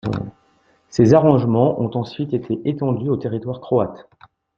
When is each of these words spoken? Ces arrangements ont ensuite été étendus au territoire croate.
Ces 0.89 1.13
arrangements 1.13 1.79
ont 1.79 1.95
ensuite 1.95 2.33
été 2.33 2.59
étendus 2.67 3.09
au 3.11 3.17
territoire 3.17 3.61
croate. 3.61 4.09